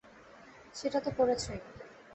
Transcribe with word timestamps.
সেটা 0.75 0.99
তো 0.99 1.09
করেছই। 1.17 1.59